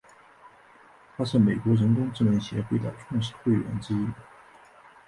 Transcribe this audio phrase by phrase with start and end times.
[1.15, 4.07] 他是美国人工智能协会的创始会员之一。